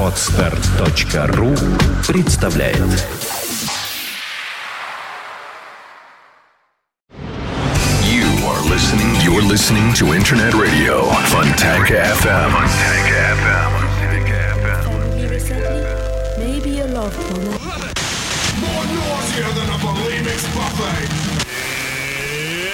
Отстар.ру 0.00 1.54
представляет 2.06 2.78
You 8.04 8.24
are 8.48 8.62
listening. 8.70 9.10
You're 9.22 9.42
listening 9.42 9.92
to 9.94 10.14
Internet 10.14 10.54
Radio 10.54 11.02
Fontanka 11.30 11.96
FM. 12.20 12.50
Fontanka 12.50 13.18
FM. 13.38 13.70
Family 14.84 15.26
recently? 15.28 15.82
Maybe 16.38 16.80
a 16.80 16.86
loved 16.86 17.18
one. 17.32 17.44
More 18.62 18.86
nausea 18.96 19.48
than 19.58 19.68
a 19.68 19.78
bulimic's 19.84 20.46
buffet. 20.54 21.08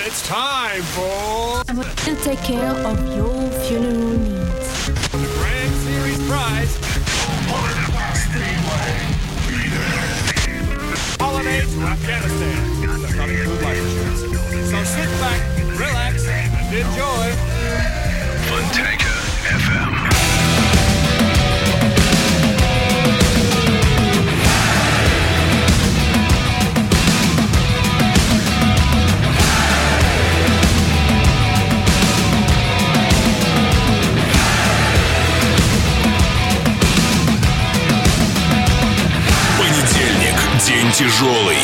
It's 0.07 0.27
time 0.29 0.83
for 0.95 1.63
I 1.69 1.73
want 1.75 1.97
to 1.99 2.15
take 2.17 2.41
care 2.41 2.75
of 2.91 2.99
your 3.17 3.51
funeral 3.67 4.19
needs. 4.19 4.38
to 11.80 11.86
Afghanistan. 11.86 13.18
Not 13.18 13.30
include 13.30 13.62
life 13.62 13.78
insurance. 13.78 14.22
So 14.70 14.84
sit 14.84 15.10
back, 15.20 15.42
relax, 15.80 16.28
and 16.28 16.76
enjoy. 16.76 17.26
Fontanka 18.48 19.00
FM. 19.00 19.09
Тяжелый. 41.00 41.56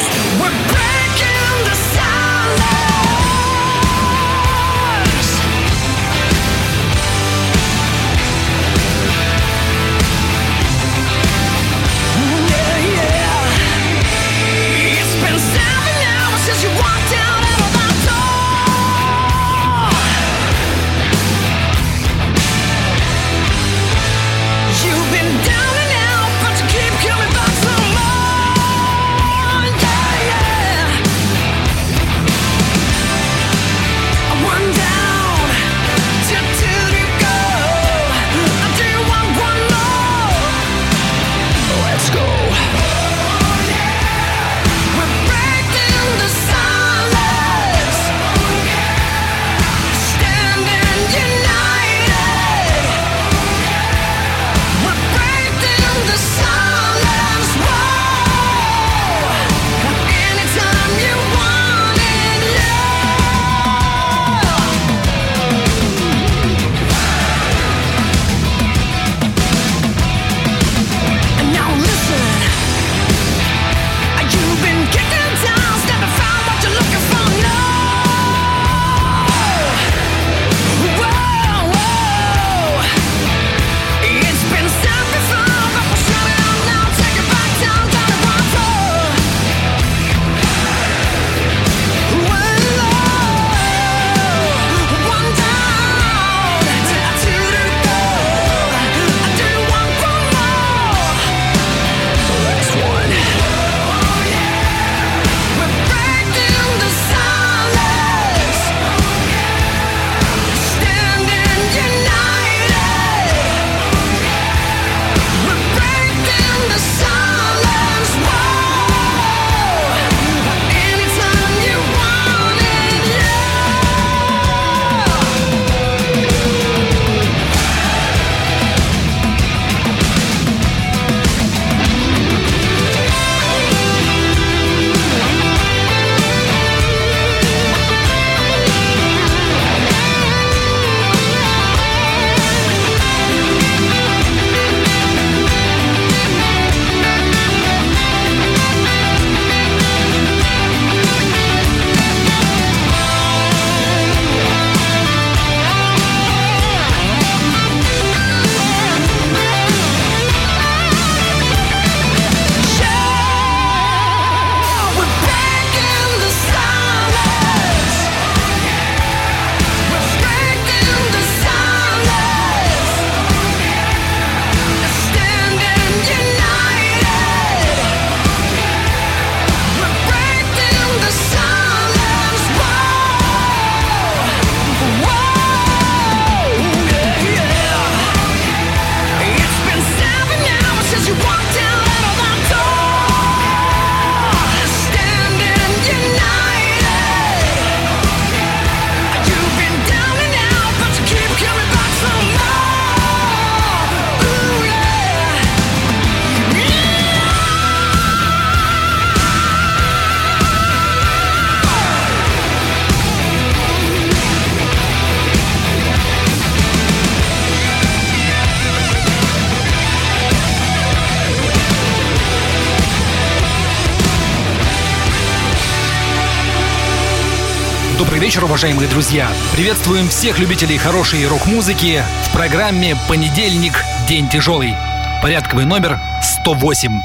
Вечер, 228.36 228.46
уважаемые 228.46 228.90
друзья. 228.90 229.30
Приветствуем 229.54 230.10
всех 230.10 230.40
любителей 230.40 230.78
хорошей 230.78 231.26
рок-музыки 231.26 232.04
в 232.26 232.34
программе 232.34 232.98
«Понедельник. 233.08 233.82
День 234.10 234.28
тяжелый». 234.28 234.76
Порядковый 235.22 235.64
номер 235.64 236.02
108. 236.22 237.02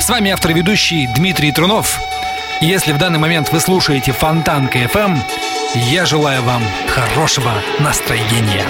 С 0.00 0.08
вами 0.08 0.30
автор 0.30 0.52
и 0.52 0.54
ведущий 0.54 1.08
Дмитрий 1.08 1.52
Трунов. 1.52 2.00
Если 2.62 2.92
в 2.92 2.98
данный 2.98 3.18
момент 3.18 3.52
вы 3.52 3.60
слушаете 3.60 4.12
Фонтанка 4.12 4.78
FM, 4.78 5.18
я 5.90 6.06
желаю 6.06 6.42
вам 6.42 6.62
хорошего 6.88 7.52
настроения. 7.78 8.64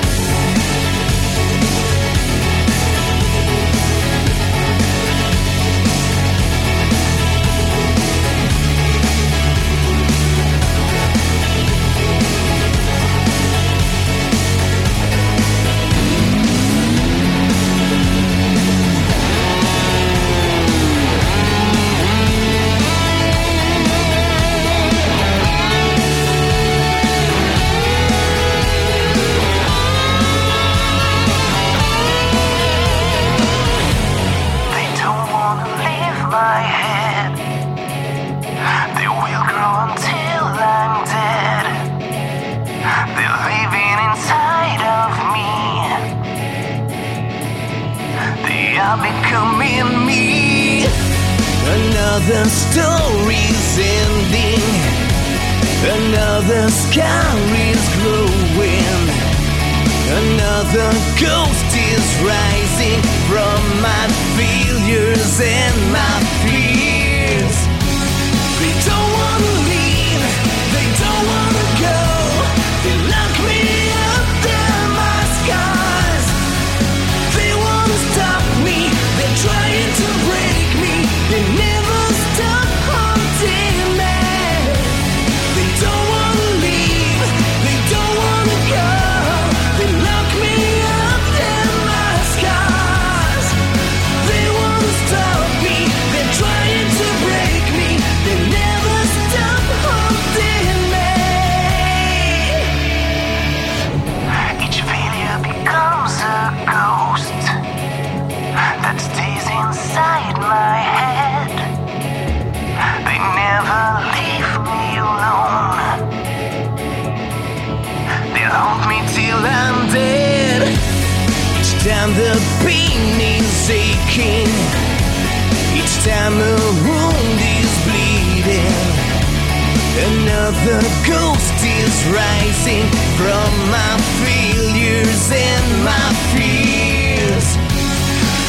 is 131.64 132.06
rising 132.06 132.87
from 133.19 133.50
my 133.70 133.94
failures 134.23 135.31
and 135.31 135.85
my 135.85 136.06
fears. 136.35 137.47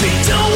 They 0.01 0.15
don't 0.29 0.52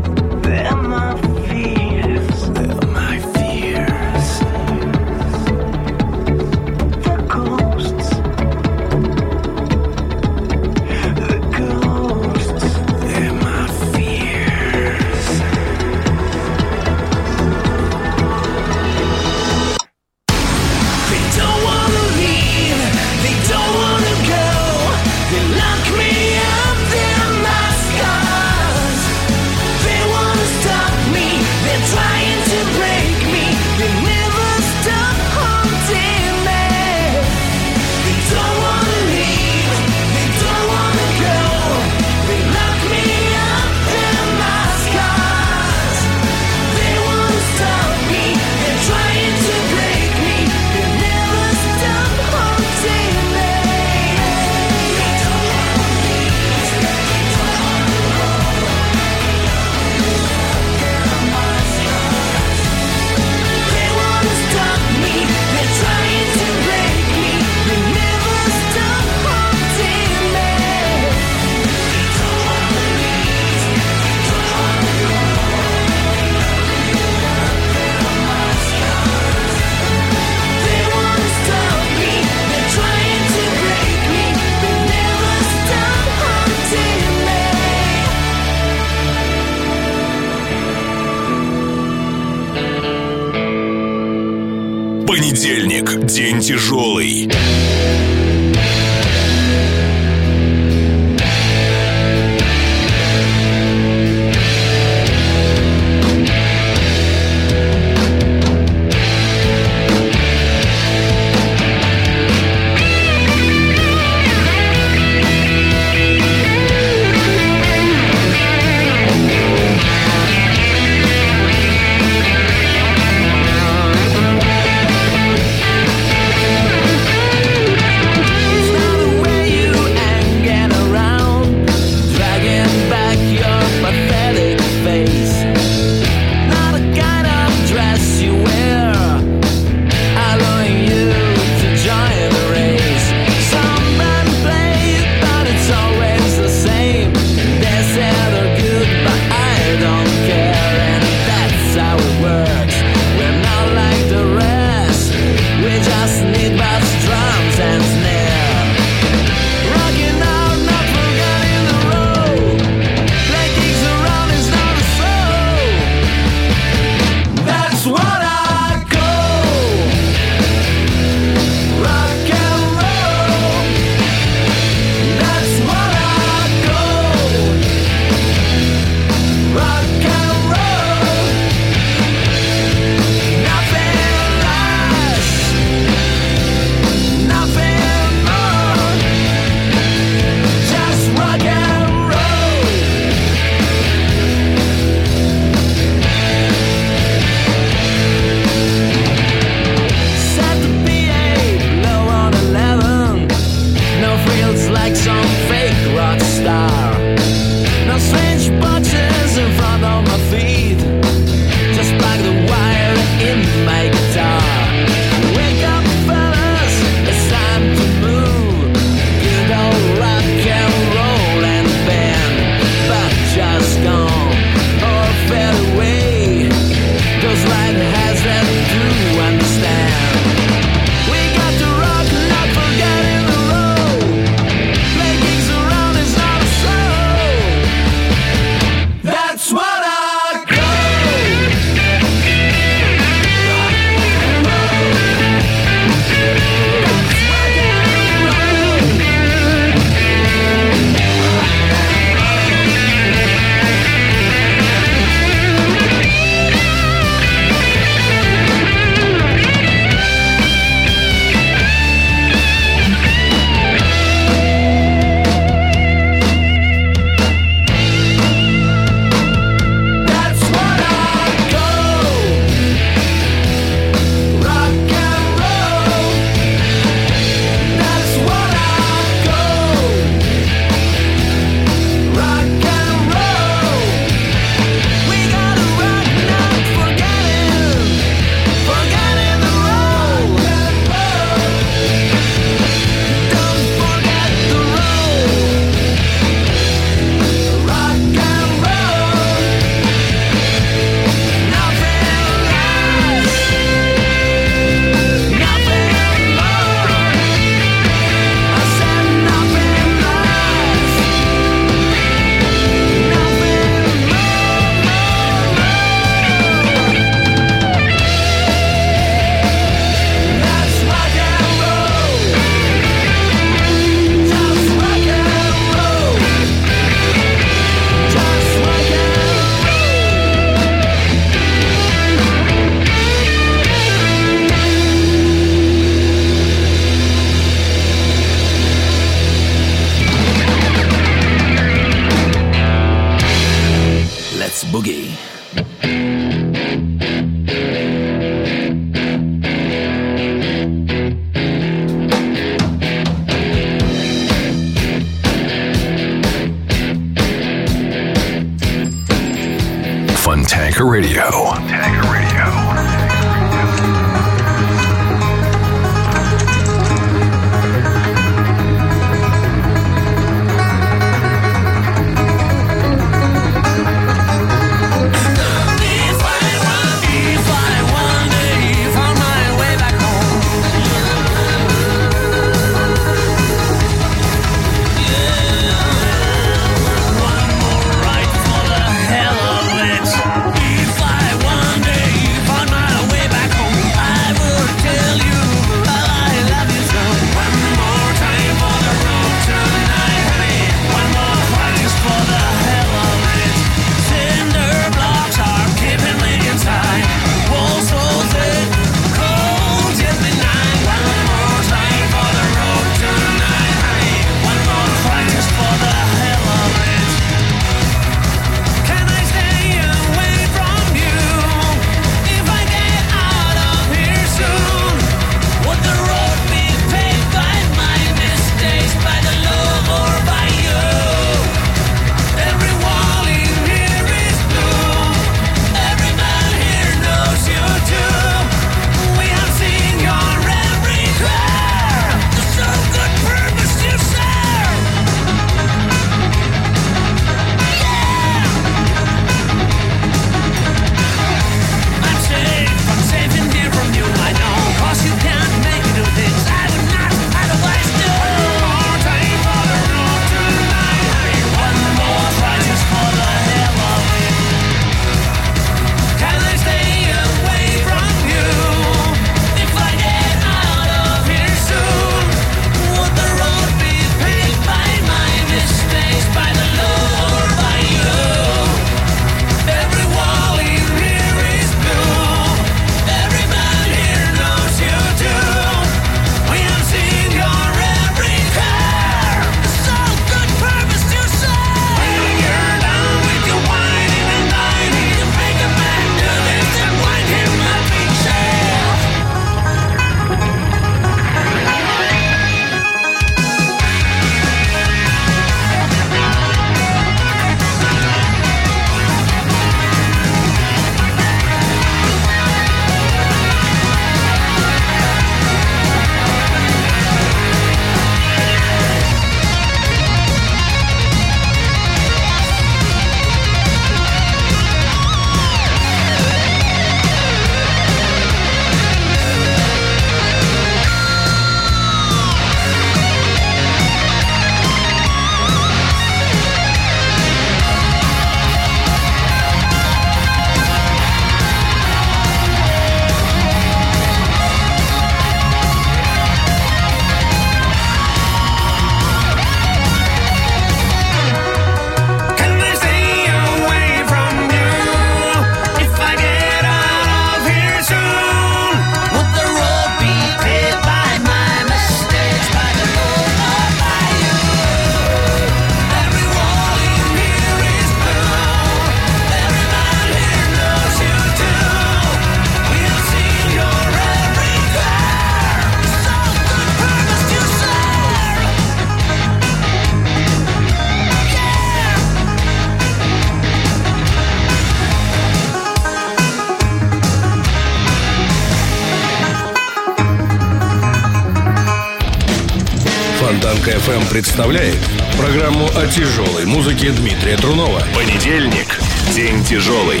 представляет 594.24 594.78
программу 595.18 595.66
о 595.76 595.86
тяжелой 595.86 596.46
музыке 596.46 596.92
Дмитрия 596.92 597.36
Трунова. 597.36 597.82
Понедельник. 597.94 598.80
День 599.14 599.44
тяжелый. 599.44 600.00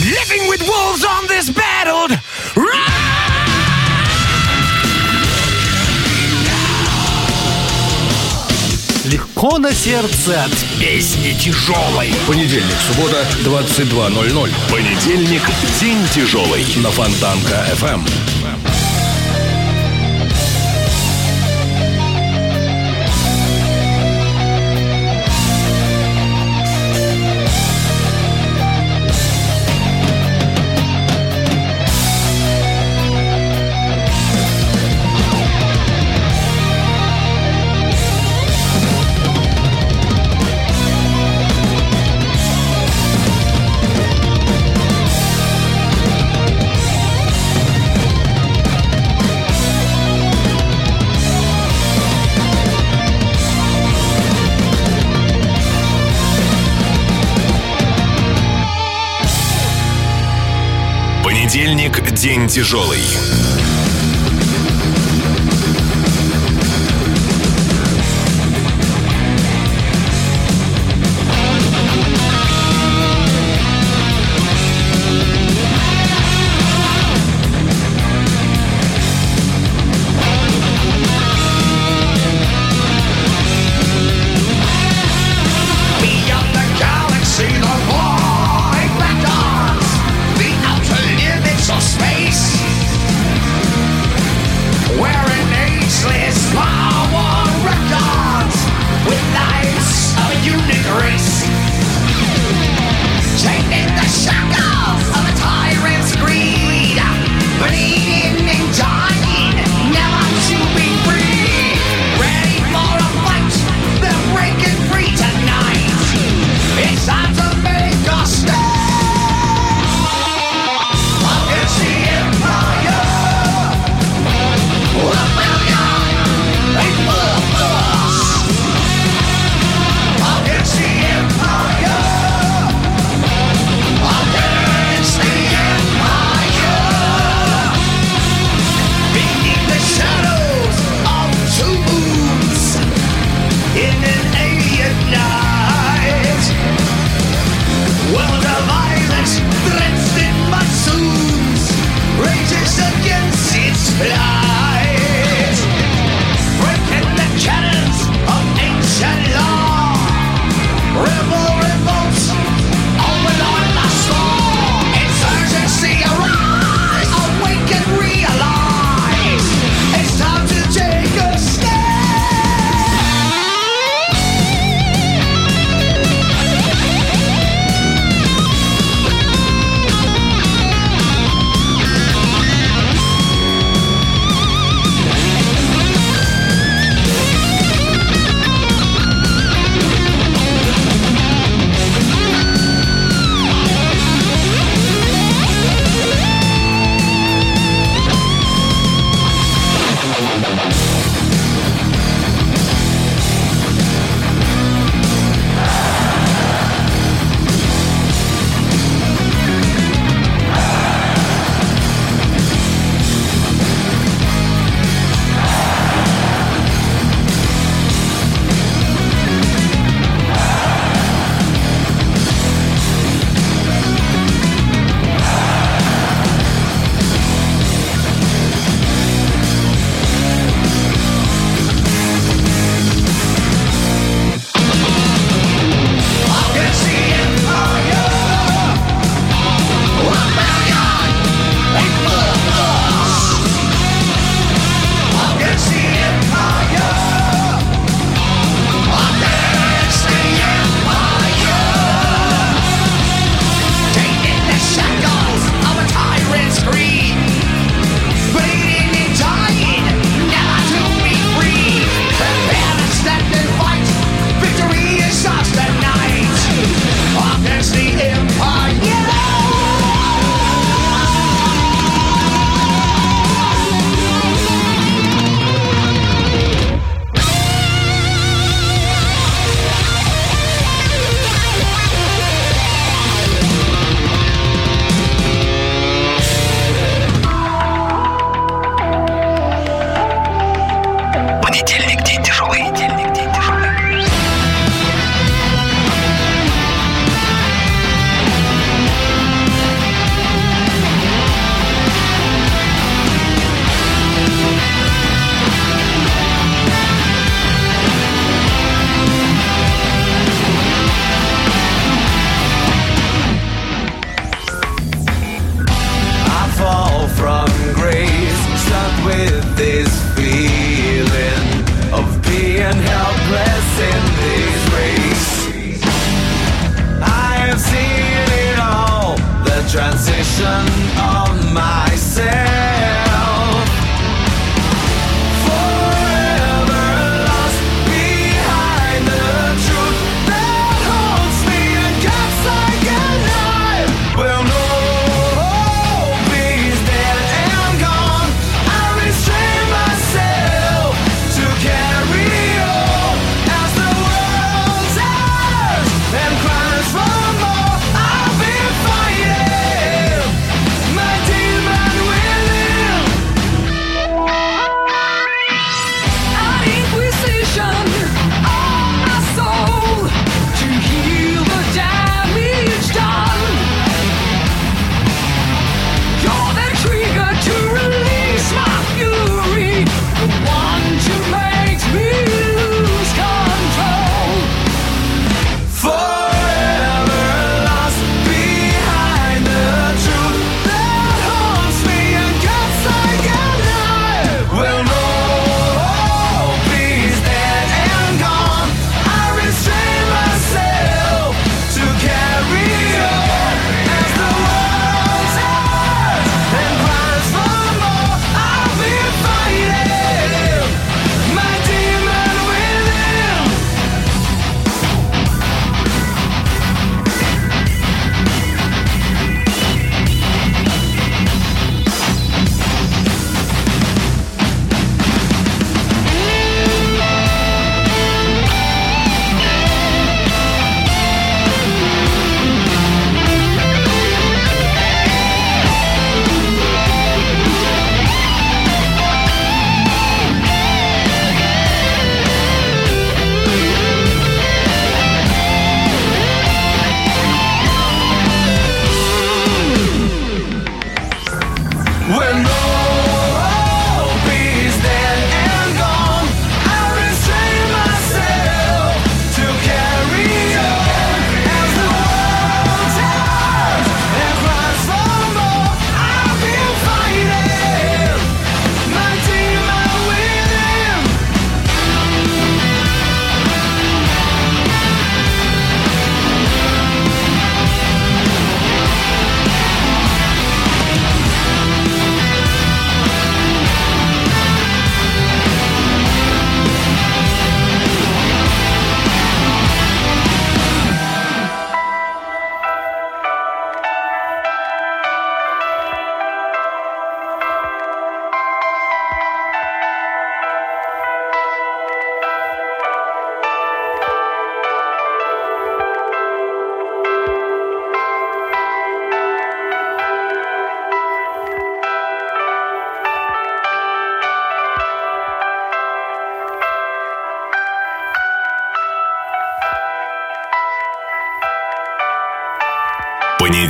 Living 0.00 0.48
with 0.48 0.62
wolves 0.66 1.04
on 1.04 1.28
this 1.28 1.50
battled 1.50 2.18
Легко 9.04 9.58
на 9.58 9.74
сердце 9.74 10.44
от 10.44 10.80
песни 10.80 11.34
тяжелой. 11.38 12.14
Понедельник, 12.26 12.76
суббота, 12.88 13.22
22.00. 13.44 14.50
Понедельник. 14.70 15.42
День 15.78 15.98
тяжелый. 16.14 16.64
На 16.76 16.90
Фонтанка 16.90 17.66
FM. 17.78 18.00
День 62.24 62.48
тяжелый. 62.48 63.02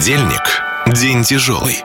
Понедельник– 0.05 0.63
день 1.01 1.23
тяжелый. 1.23 1.83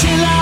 till 0.00 0.10
I 0.10 0.37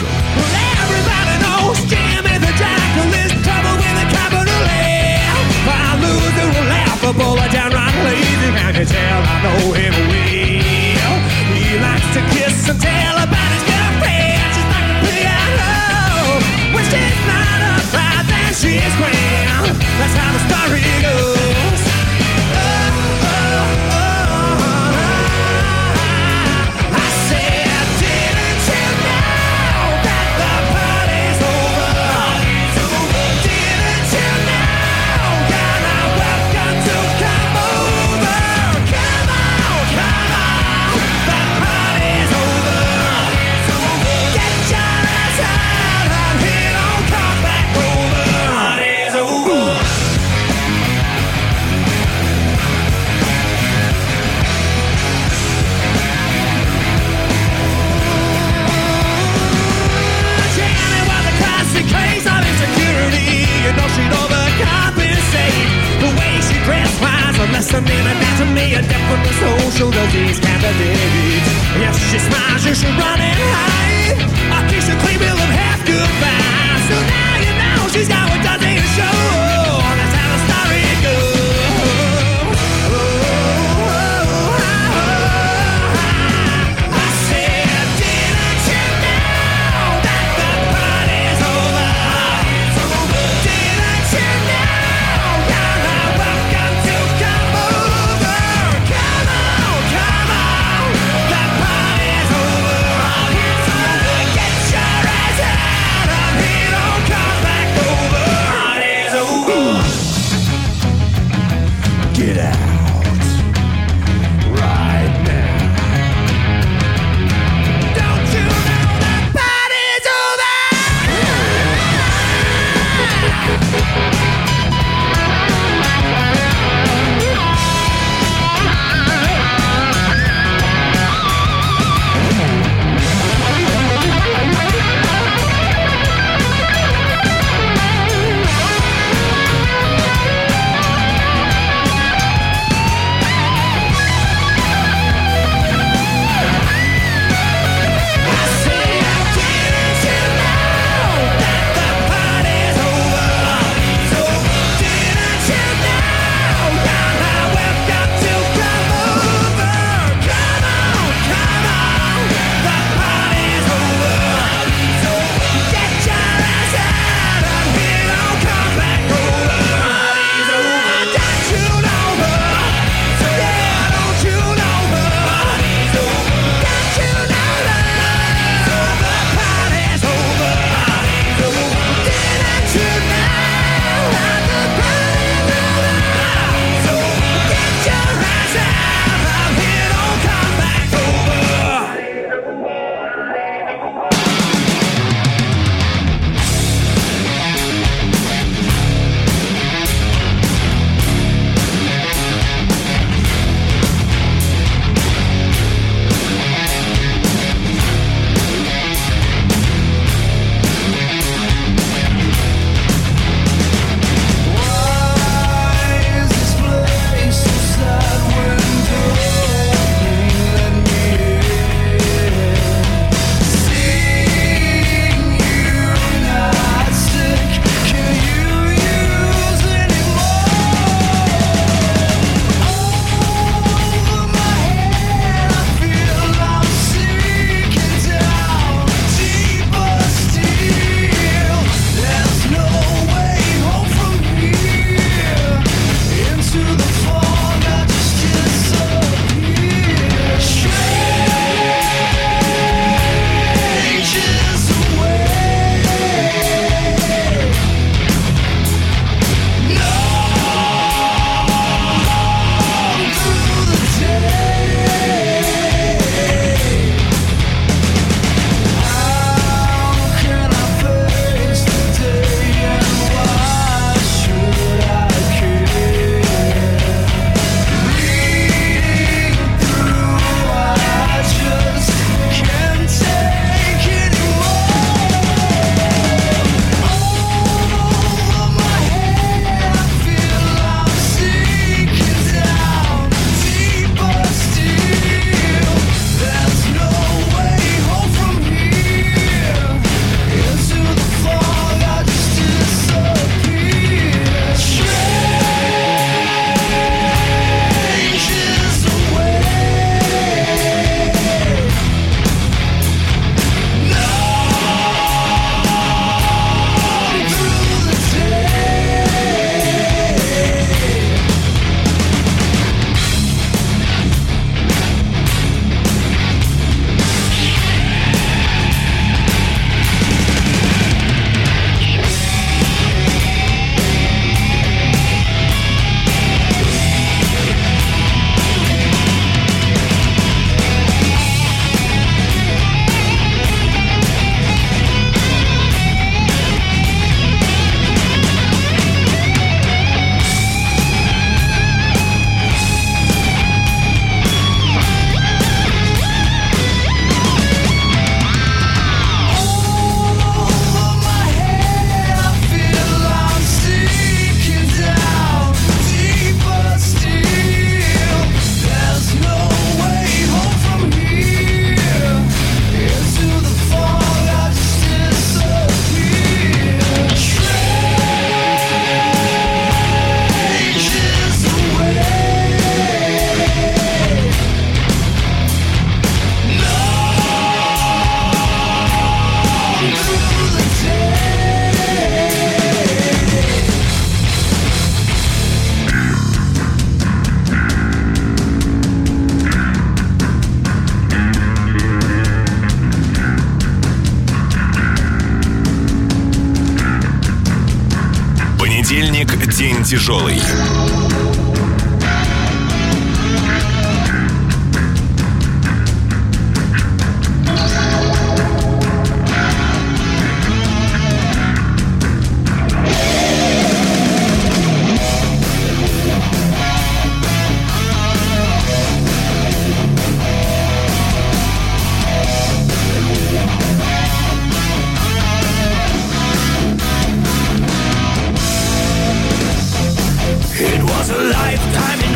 Show. 0.00 0.06
Well, 0.06 0.54
everybody 0.80 1.36
knows 1.44 1.76
Jackal 2.56 3.12
is 3.20 3.32
trouble 3.44 3.76
with 3.76 4.00
a 4.00 4.06
capital 4.08 4.60
loser, 6.00 6.48
laughable, 6.72 7.36
downright 7.52 7.96
lazy, 8.08 8.48
and 8.64 8.76
you 8.78 8.86
tell 8.86 9.20
I 9.20 9.36
know 9.44 9.72
him 9.76 9.99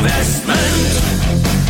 investment, 0.05 1.64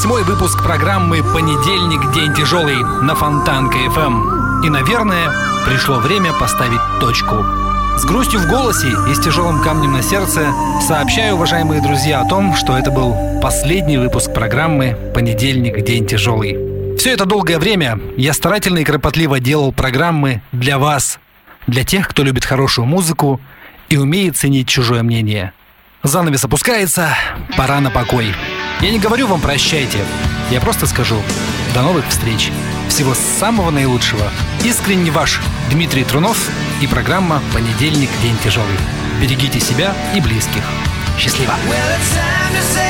108 0.00 0.24
выпуск 0.24 0.62
программы 0.62 1.22
«Понедельник. 1.22 2.10
День 2.14 2.32
тяжелый» 2.32 2.82
на 3.02 3.14
Фонтанка 3.14 3.76
FM. 3.76 4.64
И, 4.64 4.70
наверное, 4.70 5.30
пришло 5.66 5.98
время 5.98 6.32
поставить 6.32 6.80
точку. 7.00 7.44
С 7.98 8.06
грустью 8.06 8.40
в 8.40 8.48
голосе 8.48 8.88
и 9.10 9.14
с 9.14 9.20
тяжелым 9.20 9.60
камнем 9.60 9.92
на 9.92 10.02
сердце 10.02 10.54
сообщаю, 10.88 11.34
уважаемые 11.34 11.82
друзья, 11.82 12.22
о 12.22 12.24
том, 12.26 12.56
что 12.56 12.78
это 12.78 12.90
был 12.90 13.14
последний 13.42 13.98
выпуск 13.98 14.32
программы 14.32 14.96
«Понедельник. 15.14 15.84
День 15.84 16.06
тяжелый». 16.06 16.96
Все 16.96 17.12
это 17.12 17.26
долгое 17.26 17.58
время 17.58 18.00
я 18.16 18.32
старательно 18.32 18.78
и 18.78 18.84
кропотливо 18.84 19.38
делал 19.38 19.70
программы 19.70 20.40
для 20.50 20.78
вас, 20.78 21.18
для 21.66 21.84
тех, 21.84 22.08
кто 22.08 22.22
любит 22.22 22.46
хорошую 22.46 22.86
музыку 22.86 23.38
и 23.90 23.98
умеет 23.98 24.38
ценить 24.38 24.66
чужое 24.66 25.02
мнение. 25.02 25.52
Занавес 26.02 26.44
опускается, 26.44 27.14
пора 27.58 27.80
на 27.80 27.90
покой. 27.90 28.34
Я 28.80 28.90
не 28.90 28.98
говорю 28.98 29.26
вам 29.26 29.40
прощайте, 29.40 29.98
я 30.50 30.60
просто 30.60 30.86
скажу 30.86 31.16
до 31.74 31.82
новых 31.82 32.08
встреч. 32.08 32.50
Всего 32.88 33.14
самого 33.14 33.70
наилучшего. 33.70 34.30
Искренне 34.64 35.10
ваш 35.10 35.40
Дмитрий 35.70 36.04
Трунов 36.04 36.38
и 36.80 36.86
программа 36.86 37.42
«Понедельник. 37.52 38.10
День 38.22 38.36
тяжелый». 38.42 38.76
Берегите 39.20 39.60
себя 39.60 39.94
и 40.14 40.20
близких. 40.20 40.62
Счастливо! 41.18 41.54
Well, 41.68 42.89